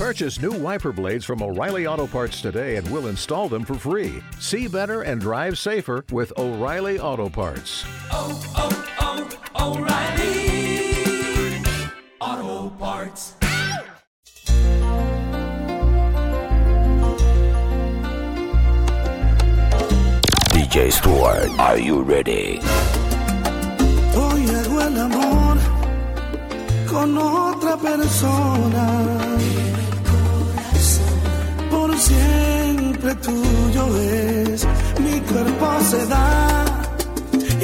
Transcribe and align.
Purchase 0.00 0.40
new 0.40 0.52
wiper 0.52 0.92
blades 0.92 1.26
from 1.26 1.42
O'Reilly 1.42 1.86
Auto 1.86 2.06
Parts 2.06 2.40
today 2.40 2.76
and 2.76 2.90
we'll 2.90 3.08
install 3.08 3.50
them 3.50 3.66
for 3.66 3.74
free. 3.74 4.22
See 4.38 4.66
better 4.66 5.02
and 5.02 5.20
drive 5.20 5.58
safer 5.58 6.06
with 6.10 6.32
O'Reilly 6.38 6.98
Auto 6.98 7.28
Parts. 7.28 7.84
Oh, 8.10 8.40
oh, 8.56 9.28
oh, 9.58 9.76
O'Reilly 9.76 11.62
Auto 12.18 12.70
Parts. 12.76 13.34
DJ 20.54 20.90
Stewart, 20.90 21.50
are 21.60 21.78
you 21.78 22.00
ready? 22.00 22.58
Hoy 24.14 24.48
el 24.48 24.96
amor 24.96 25.58
con 26.86 27.18
otra 27.18 27.76
persona. 27.76 29.40
por 31.80 31.98
siempre 31.98 33.14
tuyo 33.26 33.84
es. 33.96 34.66
Mi 35.04 35.16
cuerpo 35.30 35.66
se 35.90 36.00
da 36.06 36.64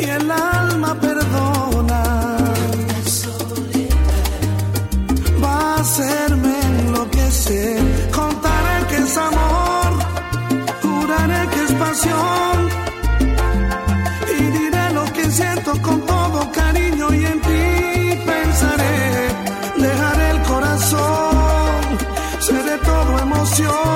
y 0.02 0.04
el 0.18 0.30
alma 0.30 0.90
perdona. 1.06 2.02
Va 5.42 5.56
a 5.72 5.80
hacerme 5.80 6.52
enloquecer. 6.70 7.80
Contaré 8.20 8.76
que 8.90 8.98
es 9.06 9.16
amor, 9.28 9.90
juraré 10.82 11.40
que 11.52 11.60
es 11.66 11.72
pasión. 11.84 12.56
Y 14.38 14.42
diré 14.58 14.84
lo 14.98 15.04
que 15.16 15.24
siento 15.38 15.70
con 15.86 15.98
todo 16.12 16.38
cariño 16.60 17.06
y 17.20 17.22
en 17.32 17.38
ti 17.48 17.64
pensaré. 18.30 18.98
Dejaré 19.86 20.26
el 20.34 20.40
corazón, 20.52 21.82
seré 22.48 22.76
todo 22.88 23.10
emoción. 23.26 23.95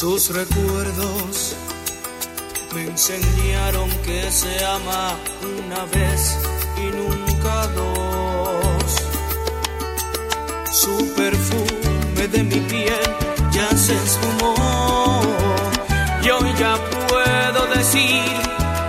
Sus 0.00 0.30
recuerdos 0.30 1.54
me 2.74 2.84
enseñaron 2.84 3.90
que 4.02 4.32
se 4.32 4.64
ama 4.64 5.14
una 5.58 5.84
vez 5.92 6.38
y 6.78 6.86
nunca 6.96 7.66
dos. 7.66 8.96
Su 10.72 10.96
perfume 11.14 12.28
de 12.28 12.42
mi 12.44 12.60
piel 12.60 13.14
ya 13.52 13.68
se 13.76 13.94
esfumó. 13.94 15.20
Yo 16.22 16.38
ya 16.58 16.78
puedo 17.06 17.66
decir 17.74 18.24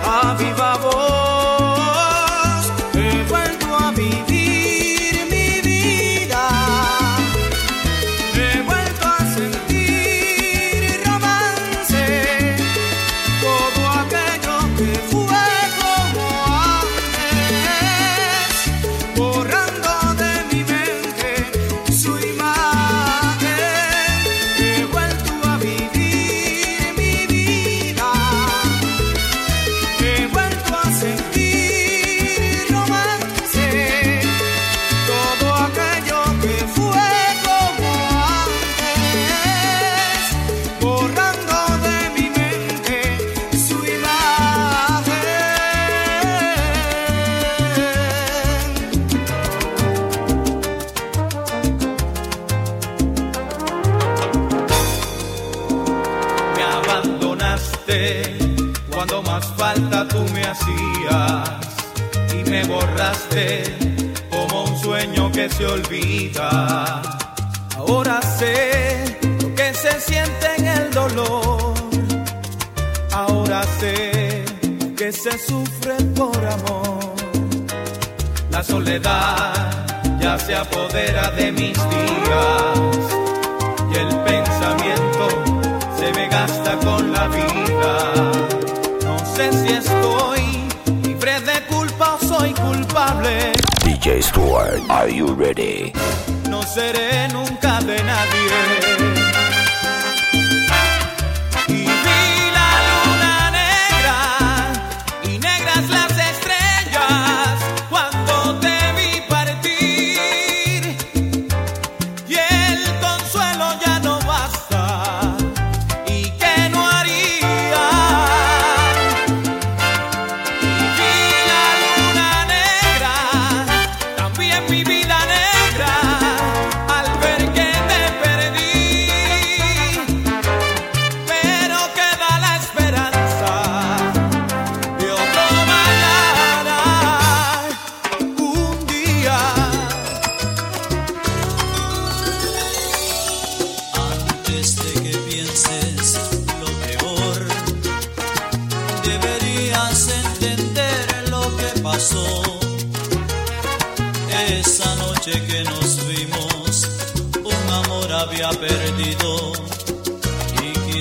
a 0.06 0.34
viva 0.38 0.78
voz. 0.78 1.11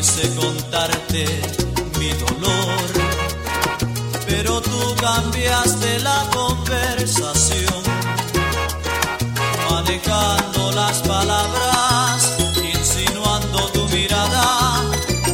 quise 0.01 0.35
contarte 0.35 1.25
mi 1.99 2.09
dolor, 2.13 2.87
pero 4.25 4.59
tú 4.59 4.95
cambiaste 4.99 5.99
la 5.99 6.25
conversación, 6.33 7.83
manejando 9.69 10.71
las 10.71 11.03
palabras, 11.03 12.35
insinuando 12.75 13.59
tu 13.73 13.87
mirada, 13.89 14.81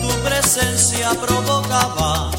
tu 0.01 0.09
presencia 0.27 1.11
provocaba 1.11 2.29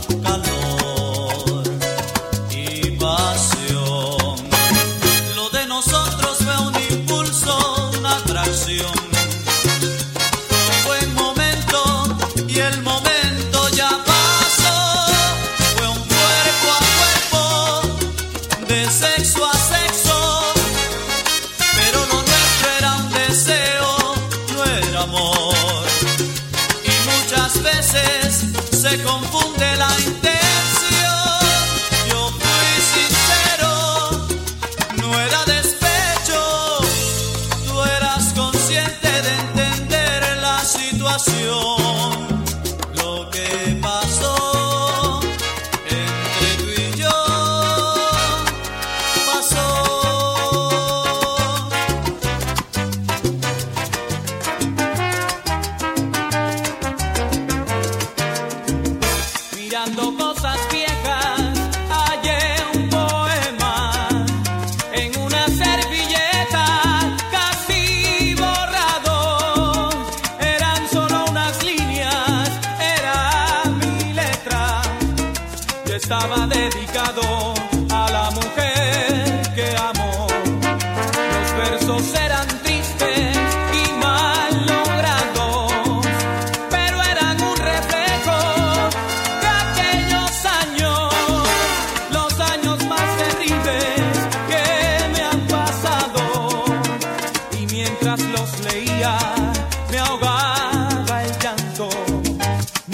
corazón. 41.58 42.37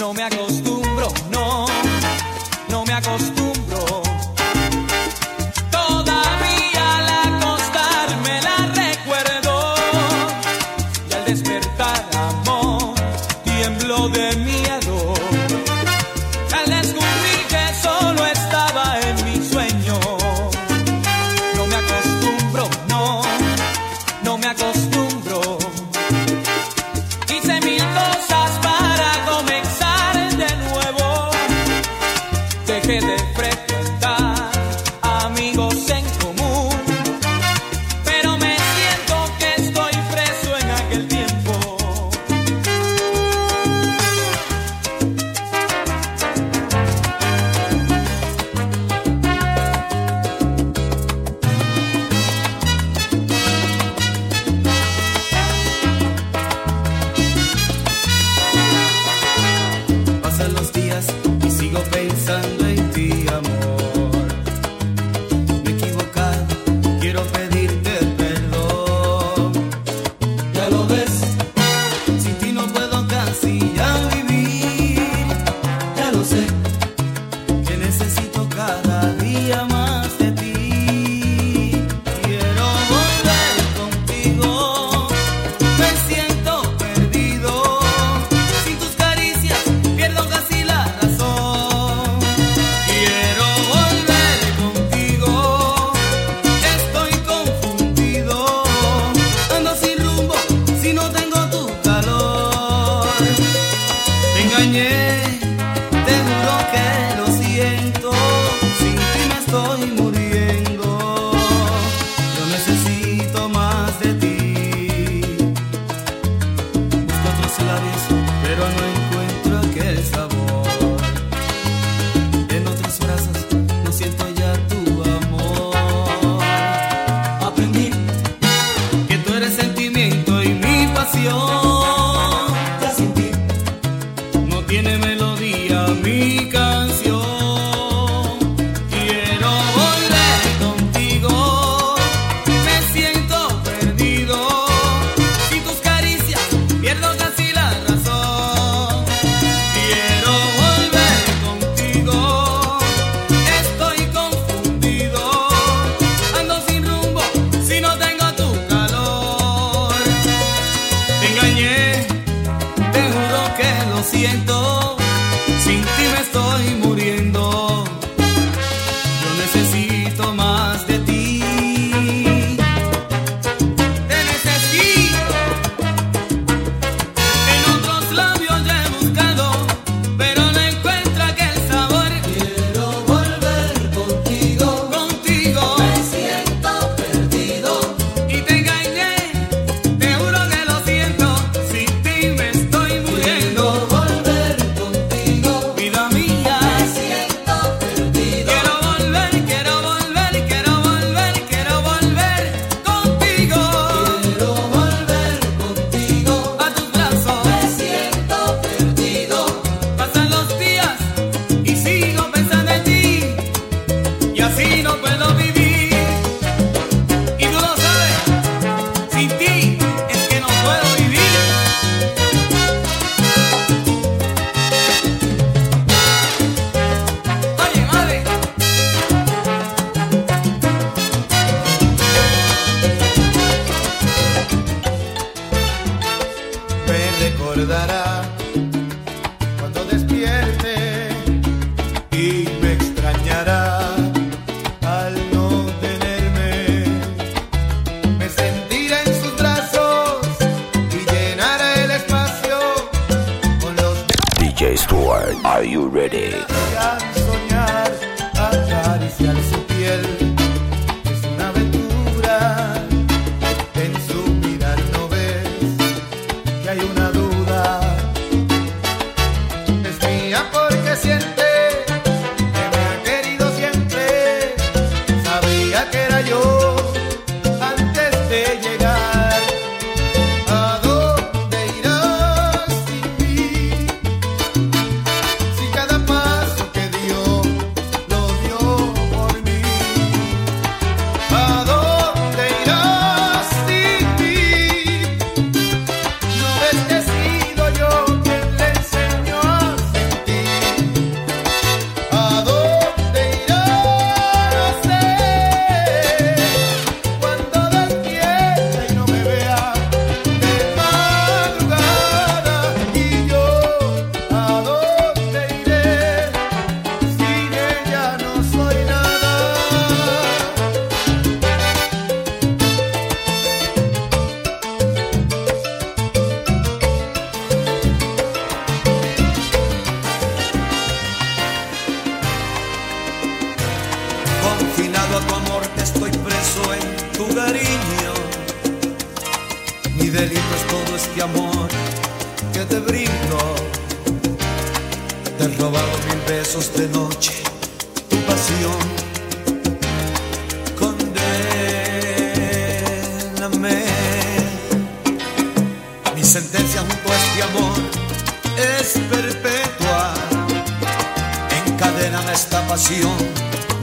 no 0.04 0.12
me 0.12 0.22
acostumbré. 0.22 0.73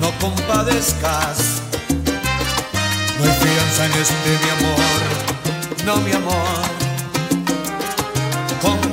no 0.01 0.11
compadezcas. 0.19 1.61
No 3.17 3.23
hay 3.23 3.31
fianza 3.39 3.85
en 3.85 3.91
este 3.93 4.31
mi 4.43 4.49
amor, 4.59 4.99
no 5.85 5.95
mi 6.01 6.11
amor. 6.11 6.61
Con 8.61 8.90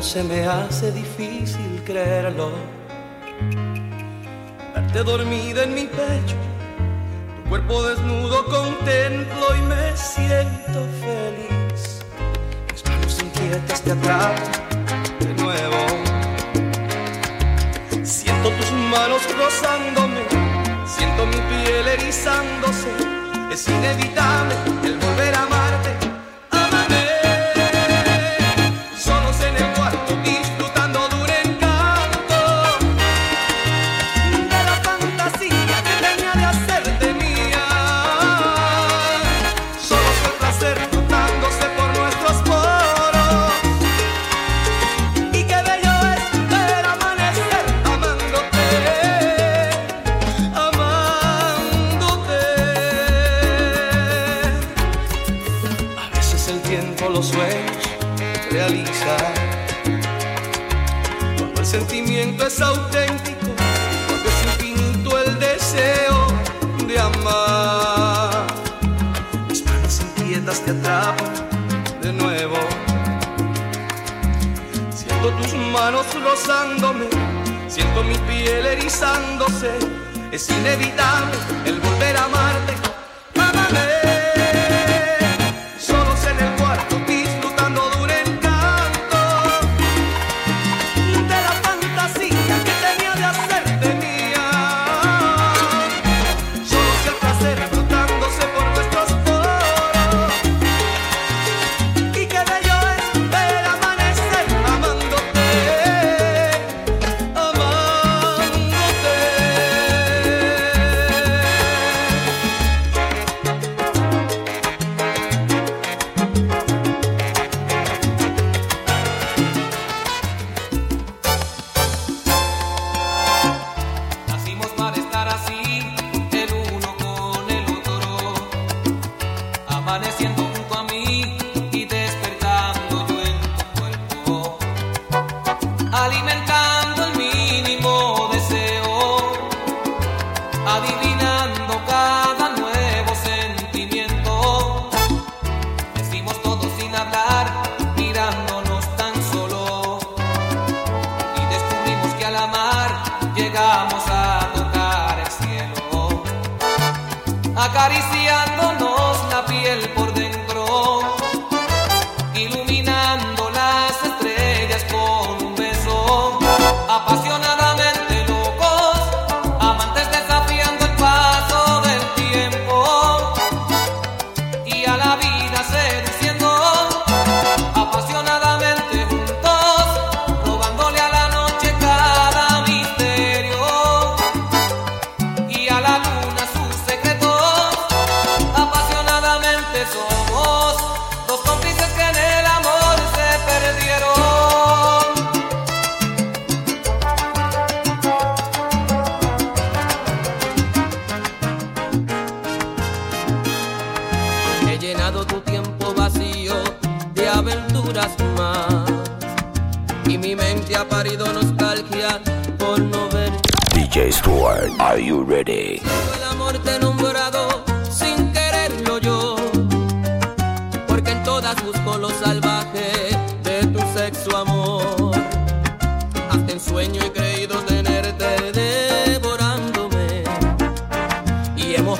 se 0.00 0.22
me 0.22 0.44
hace 0.46 0.92
difícil 0.92 1.82
creerlo. 1.86 2.50
Verte 4.74 5.02
dormida 5.04 5.62
en 5.62 5.74
mi 5.74 5.86
pecho, 5.86 6.36
tu 7.36 7.48
cuerpo 7.48 7.82
desnudo 7.82 8.44
contemplo 8.46 9.56
y 9.58 9.62
me 9.62 9.96
siento 9.96 10.80
feliz. 11.00 12.04
Mis 12.72 12.84
manos 12.84 13.22
inquietas 13.22 13.80
te 13.82 13.92
atrapan 13.92 14.34
de 15.20 15.34
nuevo. 15.42 15.80
Siento 18.02 18.50
tus 18.50 18.72
manos 18.72 19.22
rozándome, 19.38 20.22
siento 20.86 21.26
mi 21.26 21.40
piel 21.50 21.88
erizándose. 21.88 22.88
Es 23.50 23.66
inevitable 23.68 24.54
el 24.84 24.98
volver 24.98 25.34
a 25.34 25.42
amar. 25.42 25.59
Cuando 61.38 61.60
el 61.60 61.66
sentimiento 61.66 62.46
es 62.46 62.60
auténtico, 62.60 63.48
cuando 64.06 64.28
es 64.28 64.44
infinito 64.44 65.18
el 65.18 65.40
deseo 65.40 66.26
de 66.86 67.00
amar. 67.00 68.46
Mis 69.48 69.64
manos 69.64 70.00
inquietas 70.00 70.60
te 70.60 70.70
atrapan 70.70 71.32
de 72.00 72.12
nuevo. 72.12 72.58
Siento 74.94 75.30
tus 75.30 75.52
manos 75.72 76.06
rozándome, 76.22 77.06
siento 77.66 78.04
mi 78.04 78.14
piel 78.18 78.66
erizándose. 78.66 79.70
Es 80.30 80.48
inevitable 80.48 81.36
el 81.66 81.80
volver 81.80 82.09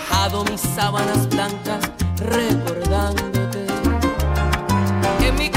mojado 0.00 0.44
mis 0.44 0.60
sábanas 0.60 1.28
blancas 1.28 1.90
recordándote. 2.16 3.66
En 5.26 5.34
mi 5.36 5.50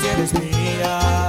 si 0.00 0.06
eres 0.08 0.32
mía. 0.34 1.25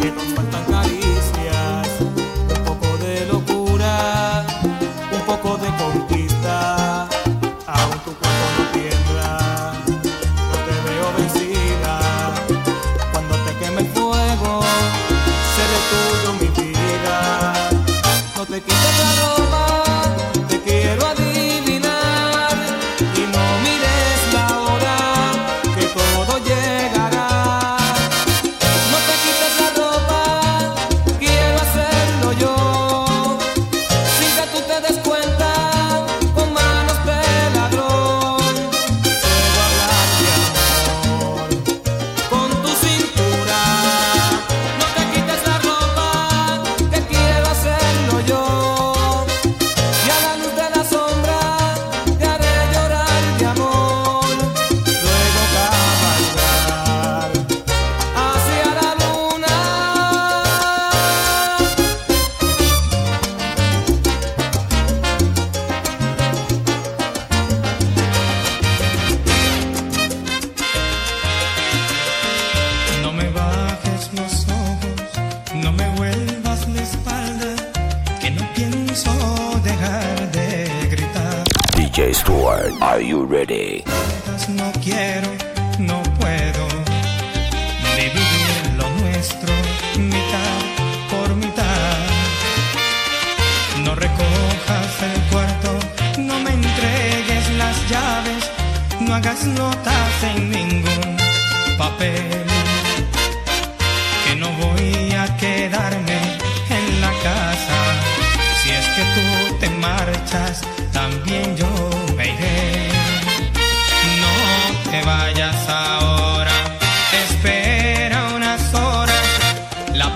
que 0.00 0.10
nos 0.12 0.24
faltan 0.34 0.64
cariño. 0.64 1.09
Are 83.00 83.02
you 83.02 83.24
ready? 83.24 83.82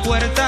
puerta. 0.04 0.43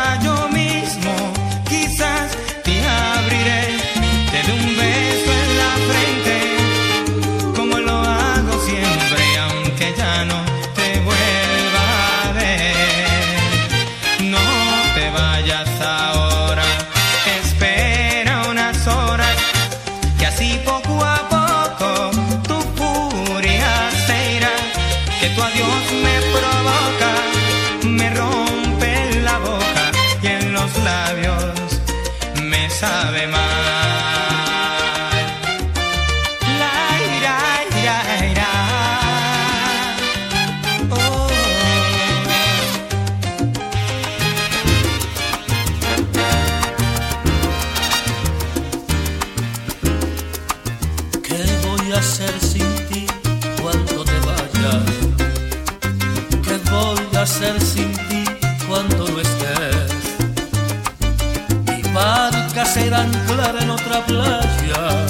cuando 58.96 59.12
no 59.12 59.20
estés. 59.20 60.16
Mi 61.66 61.82
barca 61.92 62.64
será 62.64 63.02
anclar 63.02 63.56
en 63.60 63.70
otra 63.70 64.04
playa 64.06 65.06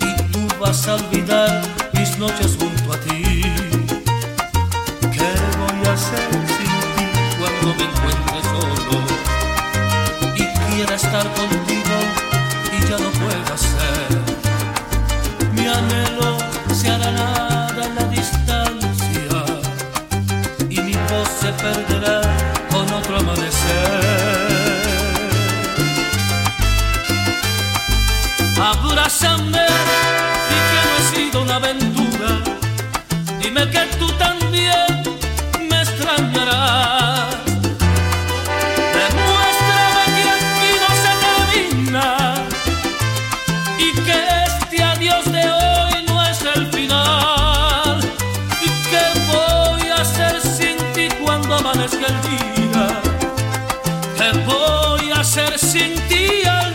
y 0.00 0.32
tú 0.32 0.46
vas 0.60 0.86
a 0.88 0.94
olvidar 0.94 1.62
mis 1.92 2.18
noches 2.18 2.56
junto 2.58 2.92
a 2.92 2.96
ti. 2.98 3.42
¿Qué 5.12 5.30
voy 5.58 5.88
a 5.88 5.92
hacer 5.92 6.30
sin 6.56 6.72
ti 6.94 7.06
cuando 7.38 7.74
me 7.78 7.84
encuentre 7.84 8.42
solo 8.42 8.96
y 10.36 10.74
quiera 10.74 10.94
estar 10.94 11.26
contigo? 11.34 11.53
que 33.84 33.96
tú 33.96 34.06
también 34.18 35.02
me 35.68 35.82
extrañarás. 35.82 37.36
Demuéstrame 38.98 40.04
que 40.16 40.24
aquí 40.36 40.70
no 40.82 40.90
se 41.04 41.12
termina 41.24 42.08
y 43.78 43.92
que 44.06 44.18
este 44.46 44.82
adiós 44.82 45.24
de 45.32 45.44
hoy 45.50 46.04
no 46.06 46.22
es 46.24 46.40
el 46.54 46.66
final. 46.72 47.98
¿Y 48.62 48.68
qué 48.90 49.04
voy 49.32 49.88
a 49.90 49.96
hacer 50.02 50.40
sin 50.40 50.76
ti 50.94 51.08
cuando 51.22 51.56
amanezca 51.56 52.06
el 52.06 52.18
día? 52.30 52.86
¿Qué 54.16 54.30
voy 54.46 55.10
a 55.12 55.20
hacer 55.20 55.58
sin 55.58 55.94
ti 56.08 56.46
al 56.46 56.73